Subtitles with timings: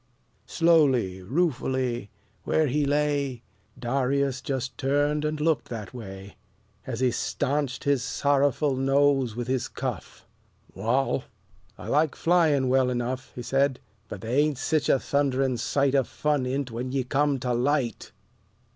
[0.47, 2.09] Slowly, ruefully,
[2.43, 3.43] where he lay,
[3.77, 6.37] Darius just turned and looked that way,
[6.87, 10.25] As he stanched his sorrowful nose with his cuff.
[10.73, 11.25] "Wal,
[11.77, 13.79] I like flyin' well enough," He said;
[14.09, 18.11] "but the' ain't sich a thunderin' sight O' fun in't when ye come to light."